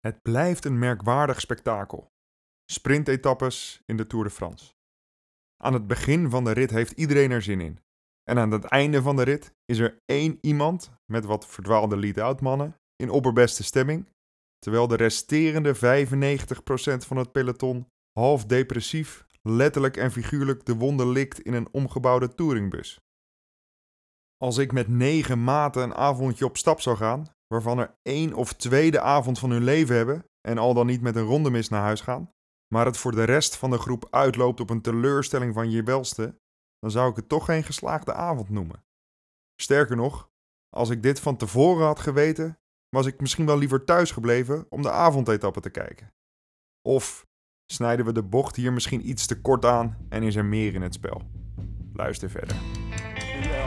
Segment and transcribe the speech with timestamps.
[0.00, 2.12] Het blijft een merkwaardig spektakel.
[2.70, 4.74] Sprintetappes in de Tour de France.
[5.62, 7.78] Aan het begin van de rit heeft iedereen er zin in.
[8.22, 12.40] En aan het einde van de rit is er één iemand met wat verdwaalde lead-out
[12.40, 14.08] mannen in opperbeste stemming,
[14.58, 15.78] terwijl de resterende 95%
[17.06, 23.00] van het peloton half depressief, letterlijk en figuurlijk de wonden likt in een omgebouwde touringbus.
[24.36, 28.52] Als ik met negen maten een avondje op stap zou gaan, waarvan er één of
[28.52, 31.82] twee de avond van hun leven hebben en al dan niet met een rondemis naar
[31.82, 32.32] huis gaan,
[32.74, 36.38] maar het voor de rest van de groep uitloopt op een teleurstelling van je welste,
[36.78, 38.84] dan zou ik het toch geen geslaagde avond noemen.
[39.60, 40.30] Sterker nog,
[40.68, 44.82] als ik dit van tevoren had geweten, was ik misschien wel liever thuis gebleven om
[44.82, 46.12] de avondetappe te kijken.
[46.82, 47.26] Of
[47.72, 50.82] snijden we de bocht hier misschien iets te kort aan en is er meer in
[50.82, 51.22] het spel?
[51.92, 52.87] Luister verder.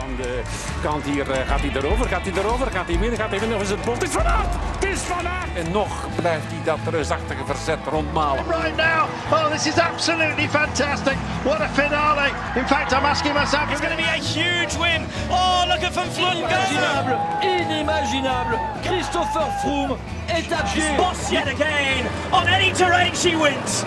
[0.02, 0.40] Aan de
[0.82, 3.56] kant hier eh, gaat hij erover, gaat hij erover, gaat hij winnen, gaat hij winnen
[3.56, 3.94] of is het bot?
[3.94, 4.54] Het is Van Aert!
[4.80, 5.42] Het is Van Aert!
[5.54, 8.44] En nog blijft hij dat reusachtige verzet rondmalen.
[8.48, 9.08] right now.
[9.30, 11.16] Oh, this is absolutely fantastic.
[11.42, 12.30] What a finale.
[12.54, 13.70] In fact, I'm asking myself.
[13.70, 15.02] It's going to be a huge win.
[15.30, 16.22] Oh, look at Van go.
[16.30, 18.58] Inimaginable, inimaginable.
[18.82, 19.96] Christopher Froome
[20.28, 20.96] est à pied.
[20.96, 22.06] Vos yet again.
[22.32, 23.84] On any terrain she wins.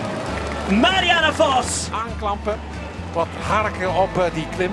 [0.70, 1.88] Marianne Vos.
[1.92, 2.58] Aanklampen,
[3.12, 4.72] wat harken op eh, die klim.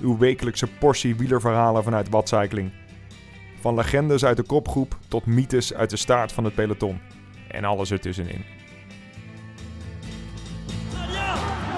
[0.00, 2.70] uw wekelijkse portie wielerverhalen vanuit Watcycling.
[3.60, 7.00] Van legendes uit de kopgroep tot mythes uit de staart van het peloton.
[7.48, 8.44] En alles ertussenin.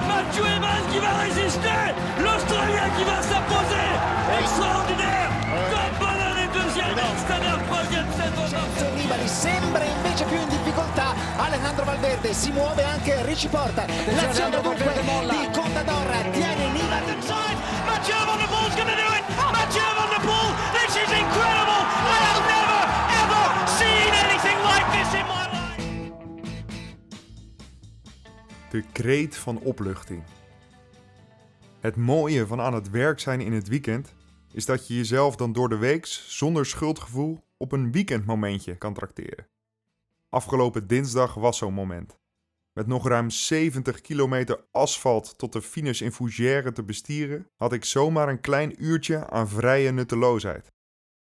[0.06, 1.94] Mathieu Evans qui va résister.
[2.22, 3.20] L'Australien qui va
[6.52, 6.98] deuxième.
[9.26, 15.50] Sembra invece più in difficoltà Alejandro Valverde si muove anche Ricci Porta l'azione dunque di
[15.52, 17.79] Contador tiene Nibali.
[17.92, 19.24] Mathieu Van der Poel's going to do it.
[19.56, 20.50] Mathieu Van der Poel.
[20.78, 21.82] This is incredible.
[22.14, 22.80] I have never,
[23.22, 23.44] ever
[23.80, 25.82] seen anything like this in my life.
[28.70, 30.22] De kreet van opluchting.
[31.80, 34.14] Het mooie van aan het werk zijn in het weekend
[34.52, 39.46] is dat je jezelf dan door de weeks zonder schuldgevoel op een weekendmomentje kan trakteren.
[40.28, 42.18] Afgelopen dinsdag was zo'n moment.
[42.72, 47.84] Met nog ruim 70 kilometer asfalt tot de finish in Fougères te bestieren, had ik
[47.84, 50.72] zomaar een klein uurtje aan vrije nutteloosheid.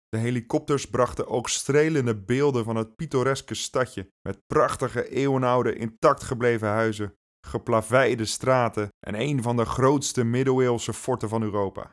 [0.09, 6.67] De helikopters brachten ook strelende beelden van het pittoreske stadje met prachtige eeuwenoude intact gebleven
[6.67, 7.13] huizen,
[7.47, 11.91] geplaveide straten en een van de grootste middeleeuwse forten van Europa.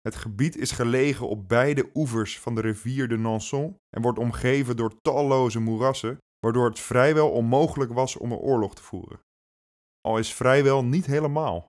[0.00, 4.76] Het gebied is gelegen op beide oevers van de rivier de Nanson en wordt omgeven
[4.76, 9.20] door talloze moerassen, waardoor het vrijwel onmogelijk was om er oorlog te voeren.
[10.00, 11.68] Al is vrijwel niet helemaal.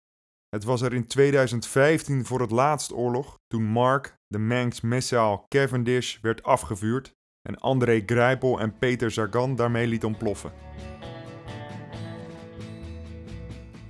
[0.50, 6.20] Het was er in 2015 voor het laatst oorlog, toen Mark, de Manx Missile Cavendish,
[6.22, 10.52] werd afgevuurd en André Greipel en Peter Sagan daarmee liet ontploffen.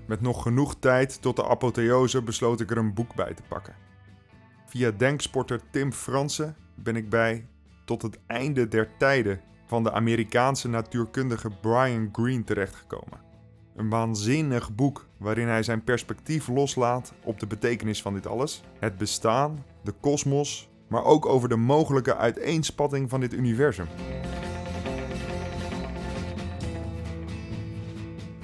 [0.07, 3.75] Met nog genoeg tijd tot de apotheose besloot ik er een boek bij te pakken.
[4.65, 7.47] Via denksporter Tim Fransen ben ik bij
[7.85, 9.41] Tot het einde der tijden
[9.71, 13.19] van de Amerikaanse natuurkundige Brian Greene terechtgekomen.
[13.75, 18.97] Een waanzinnig boek waarin hij zijn perspectief loslaat op de betekenis van dit alles, het
[18.97, 23.87] bestaan, de kosmos, maar ook over de mogelijke uiteenspatting van dit universum.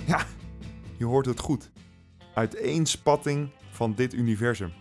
[0.05, 0.25] Ja,
[0.97, 1.71] je hoort het goed.
[2.33, 4.71] Uiteenspatting van dit universum.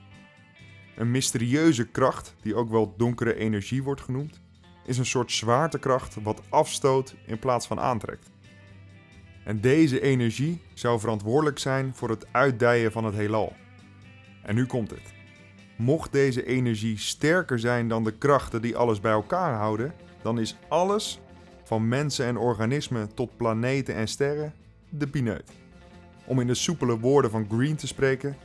[0.97, 4.45] Een mysterieuze kracht, die ook wel donkere energie wordt genoemd,
[4.87, 8.31] is een soort zwaartekracht wat afstoot in plaats van aantrekt.
[9.45, 13.53] En deze energie zou verantwoordelijk zijn voor het uitdijen van het heelal.
[14.43, 15.15] En nu komt het.
[15.77, 20.57] Mocht deze energie sterker zijn dan de krachten die alles bij elkaar houden, dan is
[20.69, 21.21] alles,
[21.65, 24.55] van mensen en organismen tot planeten en sterren,
[24.89, 25.51] de pineut.
[26.25, 28.37] Om in de soepele woorden van Green te spreken,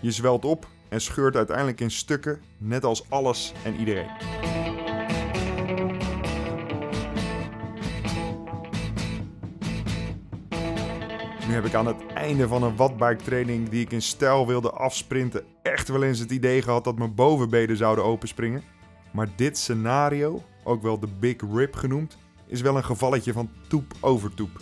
[0.00, 4.53] je zwelt op en scheurt uiteindelijk in stukken, net als alles en iedereen.
[11.46, 14.70] Nu heb ik aan het einde van een wattbike training die ik in stijl wilde
[14.70, 18.62] afsprinten echt wel eens het idee gehad dat mijn bovenbenen zouden openspringen.
[19.12, 23.94] Maar dit scenario, ook wel de Big Rip genoemd, is wel een gevalletje van toep
[24.00, 24.60] over toep.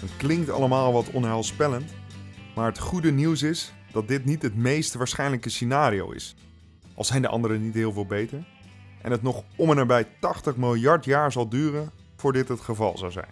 [0.00, 1.94] Het klinkt allemaal wat onheilspellend,
[2.54, 6.36] maar het goede nieuws is dat dit niet het meest waarschijnlijke scenario is.
[6.94, 8.53] Al zijn de anderen niet heel veel beter.
[9.04, 12.98] En het nog om en nabij 80 miljard jaar zal duren voor dit het geval
[12.98, 13.28] zou zijn.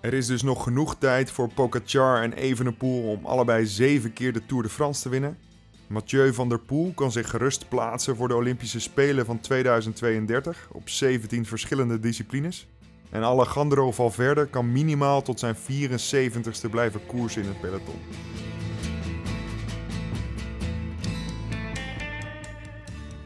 [0.00, 4.46] Er is dus nog genoeg tijd voor Pogacar en Evenepoel om allebei zeven keer de
[4.46, 5.38] Tour de France te winnen.
[5.86, 10.88] Mathieu van der Poel kan zich gerust plaatsen voor de Olympische Spelen van 2032 op
[10.88, 12.66] 17 verschillende disciplines.
[13.10, 18.00] En Alejandro Valverde kan minimaal tot zijn 74ste blijven koersen in het peloton.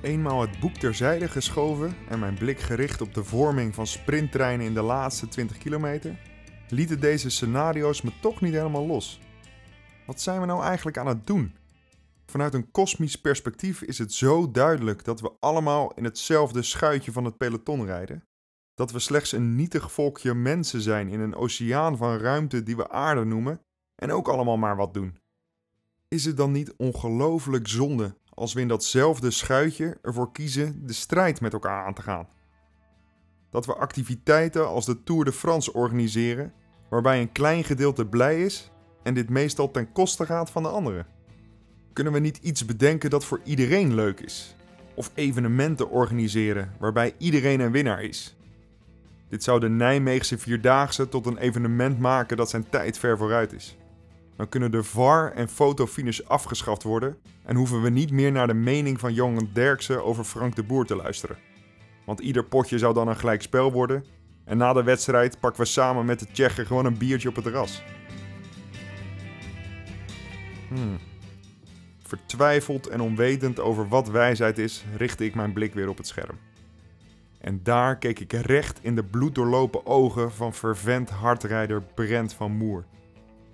[0.06, 4.74] Eenmaal het boek terzijde geschoven en mijn blik gericht op de vorming van sprinttreinen in
[4.74, 6.18] de laatste 20 kilometer,
[6.68, 9.20] lieten deze scenario's me toch niet helemaal los.
[10.06, 11.54] Wat zijn we nou eigenlijk aan het doen?
[12.26, 17.24] Vanuit een kosmisch perspectief is het zo duidelijk dat we allemaal in hetzelfde schuitje van
[17.24, 18.24] het peloton rijden.
[18.74, 22.90] Dat we slechts een nietig volkje mensen zijn in een oceaan van ruimte die we
[22.90, 23.60] aarde noemen
[23.94, 25.18] en ook allemaal maar wat doen.
[26.08, 31.40] Is het dan niet ongelooflijk zonde als we in datzelfde schuitje ervoor kiezen de strijd
[31.40, 32.28] met elkaar aan te gaan?
[33.50, 36.52] Dat we activiteiten als de Tour de France organiseren,
[36.88, 38.70] waarbij een klein gedeelte blij is
[39.02, 41.06] en dit meestal ten koste gaat van de anderen.
[41.92, 44.56] Kunnen we niet iets bedenken dat voor iedereen leuk is?
[44.94, 48.36] Of evenementen organiseren waarbij iedereen een winnaar is?
[49.28, 53.76] Dit zou de Nijmeegse Vierdaagse tot een evenement maken dat zijn tijd ver vooruit is.
[54.36, 58.54] Dan kunnen de VAR en fotofinish afgeschaft worden en hoeven we niet meer naar de
[58.54, 61.36] mening van Johan Derksen over Frank de Boer te luisteren.
[62.04, 64.04] Want ieder potje zou dan een gelijk spel worden
[64.44, 67.44] en na de wedstrijd pakken we samen met de Tsjechen gewoon een biertje op het
[67.44, 67.82] terras.
[70.68, 70.98] Hmm.
[72.02, 76.38] Vertwijfeld en onwetend over wat wijsheid is, richtte ik mijn blik weer op het scherm.
[77.40, 82.84] En daar keek ik recht in de bloeddoorlopen ogen van fervent hardrijder Brent van Moer.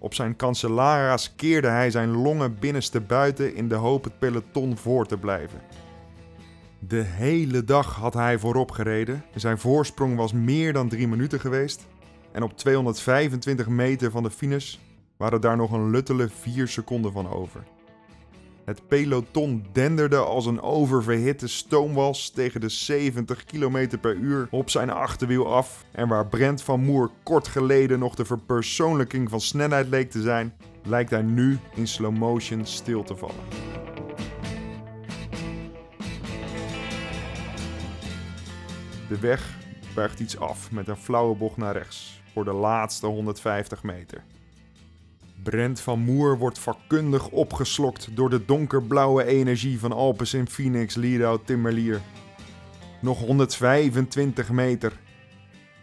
[0.02, 5.06] Op zijn kansellara's keerde hij zijn longen binnenste buiten in de hoop het peloton voor
[5.06, 5.60] te blijven.
[6.78, 9.24] De hele dag had hij voorop gereden.
[9.34, 11.86] Zijn voorsprong was meer dan drie minuten geweest.
[12.32, 14.76] En op 225 meter van de finish
[15.16, 17.62] waren daar nog een luttele vier seconden van over.
[18.64, 24.90] Het peloton denderde als een oververhitte stoomwas tegen de 70 km per uur op zijn
[24.90, 25.84] achterwiel af.
[25.90, 30.54] En waar Brent van Moer kort geleden nog de verpersoonlijking van snelheid leek te zijn,
[30.82, 33.44] lijkt hij nu in slow motion stil te vallen.
[39.08, 39.58] De weg
[39.94, 44.24] buigt iets af met een flauwe bocht naar rechts voor de laatste 150 meter.
[45.42, 51.42] Brent van Moer wordt vakkundig opgeslokt door de donkerblauwe energie van Alpes in Phoenix, Lido,
[51.44, 52.00] Timmerlier.
[53.00, 54.92] Nog 125 meter.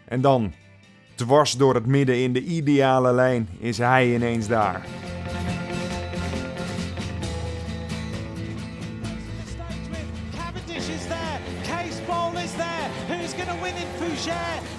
[0.04, 0.52] En dan,
[1.14, 4.86] dwars door het midden in de ideale lijn, is hij ineens daar.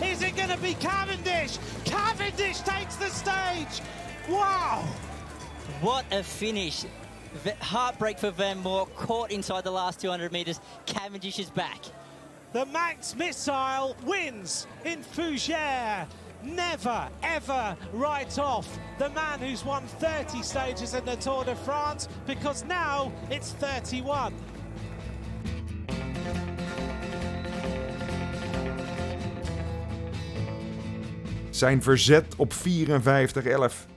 [0.01, 1.57] Is it going be Cavendish?
[1.86, 3.81] Cavendish takes the stage.
[4.29, 4.83] Wow.
[5.81, 6.85] What a finish.
[7.62, 10.59] Heartbreak for Van Moor, caught inside the last 200 metres.
[10.85, 11.79] Cavendish is back.
[12.54, 16.06] The Max missile wins in Fougere.
[16.44, 22.09] Never, ever write off the man who's won 30 stages in the Tour de France
[22.25, 24.33] because now it's 31.
[31.49, 33.91] Zijn verzet op 54-11.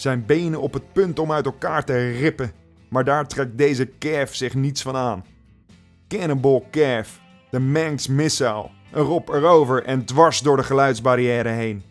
[0.00, 2.52] Zijn benen op het punt om uit elkaar te rippen.
[2.88, 5.24] Maar daar trekt deze Cav zich niets van aan.
[6.08, 7.08] Cannonball Cav,
[7.50, 11.82] de Manx Missile, erop erover en dwars door de geluidsbarrière heen.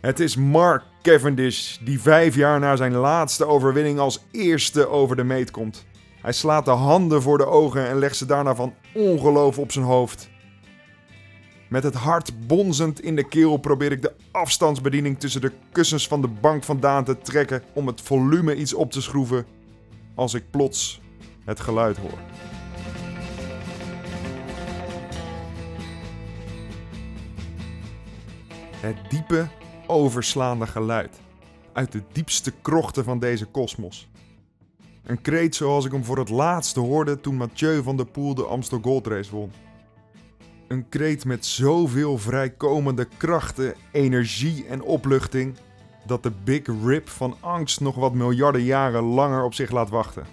[0.00, 5.24] Het is Mark Cavendish die vijf jaar na zijn laatste overwinning als eerste over de
[5.24, 5.86] meet komt.
[6.20, 9.84] Hij slaat de handen voor de ogen en legt ze daarna van ongeloof op zijn
[9.84, 10.30] hoofd.
[11.72, 16.20] Met het hart bonzend in de keel probeer ik de afstandsbediening tussen de kussens van
[16.20, 19.46] de bank vandaan te trekken om het volume iets op te schroeven
[20.14, 21.00] als ik plots
[21.44, 22.18] het geluid hoor.
[28.76, 29.48] Het diepe,
[29.86, 31.20] overslaande geluid
[31.72, 34.08] uit de diepste krochten van deze kosmos.
[35.04, 38.44] Een kreet zoals ik hem voor het laatst hoorde toen Mathieu van der Poel de
[38.44, 39.71] Amstel Gold Race won.
[40.72, 45.56] Een kreet met zoveel vrijkomende krachten, energie en opluchting
[46.06, 50.26] dat de Big Rip van angst nog wat miljarden jaren langer op zich laat wachten.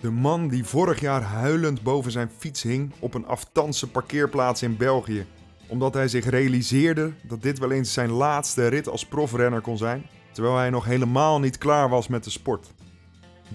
[0.00, 4.76] De man die vorig jaar huilend boven zijn fiets hing op een aftanse parkeerplaats in
[4.76, 5.26] België,
[5.68, 10.06] omdat hij zich realiseerde dat dit wel eens zijn laatste rit als profrenner kon zijn,
[10.32, 12.72] terwijl hij nog helemaal niet klaar was met de sport.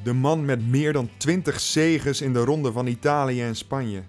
[0.03, 4.03] De man met meer dan 20 zegens in de ronde van Italië en Spanje.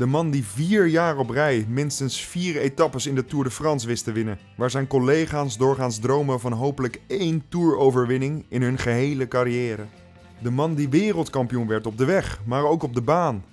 [0.00, 3.86] De man die vier jaar op rij minstens vier etappes in de Tour de France
[3.86, 9.28] wist te winnen, waar zijn collega's doorgaans dromen van hopelijk één Tour-overwinning in hun gehele
[9.28, 9.86] carrière.
[10.38, 13.44] De man die wereldkampioen werd op de weg, maar ook op de baan.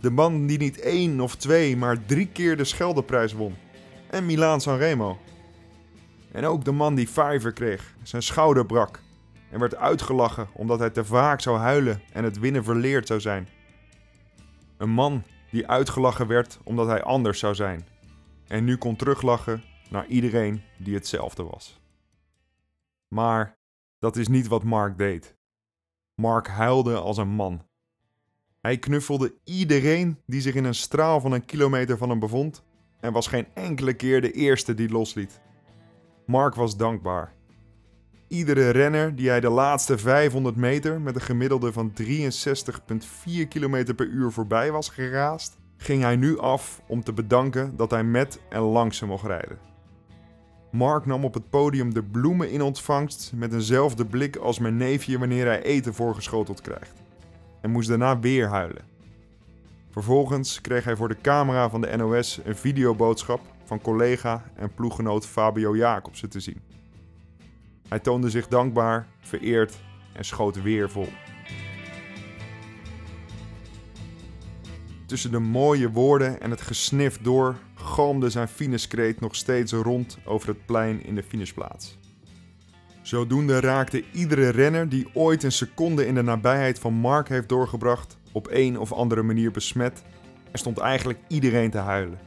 [0.00, 3.54] De man die niet één of twee, maar drie keer de Scheldeprijs won.
[4.10, 5.18] En Milaan Sanremo.
[6.32, 9.00] En ook de man die vijver kreeg, zijn schouder brak
[9.50, 13.48] en werd uitgelachen omdat hij te vaak zou huilen en het winnen verleerd zou zijn.
[14.76, 17.86] Een man die uitgelachen werd omdat hij anders zou zijn
[18.46, 21.80] en nu kon teruglachen naar iedereen die hetzelfde was.
[23.08, 23.58] Maar
[23.98, 25.36] dat is niet wat Mark deed.
[26.14, 27.66] Mark huilde als een man.
[28.60, 32.64] Hij knuffelde iedereen die zich in een straal van een kilometer van hem bevond
[33.00, 35.40] en was geen enkele keer de eerste die losliet.
[36.26, 37.35] Mark was dankbaar.
[38.28, 44.06] Iedere renner die hij de laatste 500 meter met een gemiddelde van 63,4 km per
[44.06, 48.60] uur voorbij was geraast, ging hij nu af om te bedanken dat hij met en
[48.60, 49.58] langs hem mocht rijden.
[50.70, 55.18] Mark nam op het podium de bloemen in ontvangst met eenzelfde blik als mijn neefje
[55.18, 57.02] wanneer hij eten voorgeschoteld krijgt.
[57.60, 58.84] En moest daarna weer huilen.
[59.90, 65.26] Vervolgens kreeg hij voor de camera van de NOS een videoboodschap van collega en ploeggenoot
[65.26, 66.75] Fabio Jacobsen te zien.
[67.88, 69.78] Hij toonde zich dankbaar, vereerd
[70.12, 71.08] en schoot weer vol.
[75.06, 80.48] Tussen de mooie woorden en het gesnif door galmde zijn finishkreet nog steeds rond over
[80.48, 81.98] het plein in de finishplaats.
[83.02, 88.18] Zodoende raakte iedere renner die ooit een seconde in de nabijheid van Mark heeft doorgebracht
[88.32, 90.02] op een of andere manier besmet
[90.50, 92.18] en stond eigenlijk iedereen te huilen.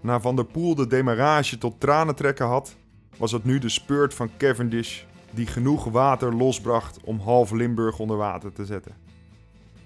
[0.00, 2.76] Na Van der Poel de demarage tot tranen trekken had,
[3.16, 8.16] was het nu de speurt van Cavendish die genoeg water losbracht om half Limburg onder
[8.16, 8.94] water te zetten.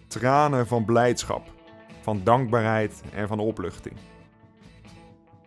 [0.07, 1.53] Tranen van blijdschap,
[2.01, 3.97] van dankbaarheid en van opluchting.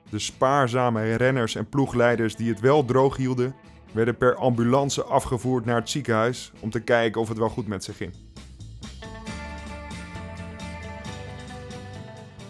[0.09, 3.55] De spaarzame renners en ploegleiders die het wel droog hielden,
[3.93, 7.83] werden per ambulance afgevoerd naar het ziekenhuis om te kijken of het wel goed met
[7.83, 8.13] ze ging.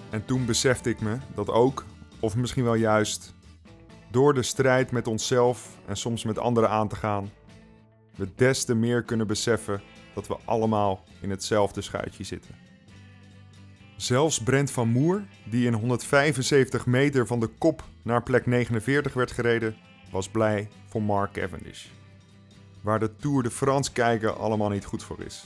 [0.10, 1.86] En toen besefte ik me dat ook,
[2.20, 3.36] of misschien wel juist,
[4.12, 7.30] door de strijd met onszelf en soms met anderen aan te gaan,
[8.16, 9.82] we des te meer kunnen beseffen
[10.14, 12.56] dat we allemaal in hetzelfde schuitje zitten.
[13.96, 19.32] Zelfs Brent van Moer, die in 175 meter van de kop naar plek 49 werd
[19.32, 19.76] gereden,
[20.12, 21.86] was blij voor Mark Cavendish.
[22.82, 25.46] Waar de Tour de France kijken allemaal niet goed voor is.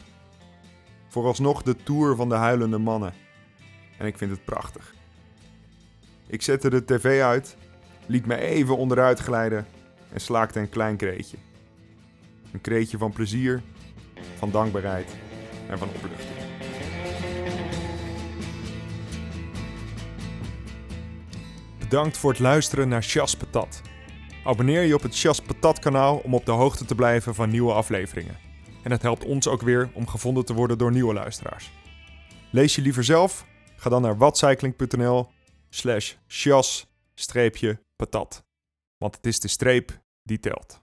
[1.08, 3.14] Vooralsnog de Tour van de huilende mannen.
[3.98, 4.94] En ik vind het prachtig.
[6.28, 7.58] Ik zette de tv uit,
[8.06, 9.66] liet me even onderuit glijden
[10.14, 11.38] en slaakte een klein kreetje.
[12.52, 13.62] Een kreetje van plezier,
[14.38, 15.16] van dankbaarheid
[15.70, 16.40] en van opluchting.
[21.80, 23.82] Bedankt voor het luisteren naar Chas Patat.
[24.44, 27.74] Abonneer je op het Chas Patat kanaal om op de hoogte te blijven van nieuwe
[27.74, 28.38] afleveringen.
[28.84, 31.72] En het helpt ons ook weer om gevonden te worden door nieuwe luisteraars.
[32.52, 33.46] Lees je liever zelf?
[33.76, 35.28] Ga dan naar watcycling.nl
[35.70, 36.88] slash chas
[38.02, 38.46] patat.
[38.98, 40.81] Want het is de streep die telt.